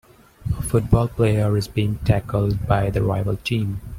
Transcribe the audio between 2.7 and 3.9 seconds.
the rival team.